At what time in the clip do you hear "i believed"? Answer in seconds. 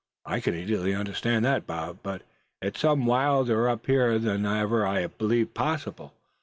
4.83-5.53